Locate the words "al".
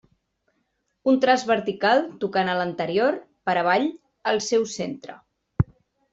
4.33-4.43